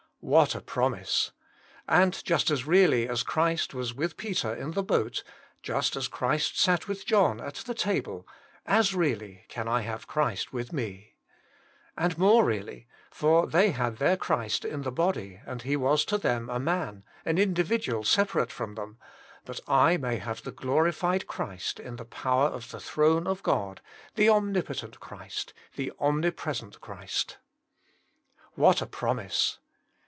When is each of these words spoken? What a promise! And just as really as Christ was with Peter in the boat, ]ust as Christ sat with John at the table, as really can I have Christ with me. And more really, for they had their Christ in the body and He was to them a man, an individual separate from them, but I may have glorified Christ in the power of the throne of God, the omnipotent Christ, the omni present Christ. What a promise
What 0.23 0.53
a 0.53 0.61
promise! 0.61 1.31
And 1.87 2.23
just 2.23 2.51
as 2.51 2.67
really 2.67 3.09
as 3.09 3.23
Christ 3.23 3.73
was 3.73 3.95
with 3.95 4.17
Peter 4.17 4.53
in 4.53 4.73
the 4.73 4.83
boat, 4.83 5.23
]ust 5.63 5.95
as 5.95 6.07
Christ 6.07 6.59
sat 6.59 6.87
with 6.87 7.07
John 7.07 7.41
at 7.41 7.55
the 7.55 7.73
table, 7.73 8.27
as 8.67 8.93
really 8.93 9.45
can 9.47 9.67
I 9.67 9.81
have 9.81 10.05
Christ 10.05 10.53
with 10.53 10.71
me. 10.71 11.15
And 11.97 12.19
more 12.19 12.45
really, 12.45 12.87
for 13.09 13.47
they 13.47 13.71
had 13.71 13.97
their 13.97 14.15
Christ 14.15 14.63
in 14.63 14.83
the 14.83 14.91
body 14.91 15.41
and 15.43 15.63
He 15.63 15.75
was 15.75 16.05
to 16.05 16.19
them 16.19 16.51
a 16.51 16.59
man, 16.59 17.03
an 17.25 17.39
individual 17.39 18.03
separate 18.03 18.51
from 18.51 18.75
them, 18.75 18.99
but 19.43 19.59
I 19.67 19.97
may 19.97 20.17
have 20.17 20.43
glorified 20.55 21.25
Christ 21.25 21.79
in 21.79 21.95
the 21.95 22.05
power 22.05 22.45
of 22.45 22.69
the 22.69 22.79
throne 22.79 23.25
of 23.25 23.41
God, 23.41 23.81
the 24.13 24.29
omnipotent 24.29 24.99
Christ, 24.99 25.55
the 25.75 25.91
omni 25.97 26.29
present 26.29 26.79
Christ. 26.79 27.37
What 28.53 28.83
a 28.83 28.85
promise 28.85 29.57